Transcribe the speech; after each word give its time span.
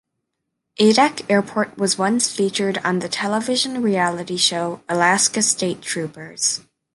Adak 0.79 1.23
Airport 1.29 1.77
was 1.77 1.95
once 1.95 2.27
featured 2.35 2.79
on 2.79 2.97
the 2.97 3.07
television 3.07 3.83
reality 3.83 4.35
show, 4.35 4.81
Alaska 4.89 5.43
State 5.43 5.83
Troopers. 5.83 6.61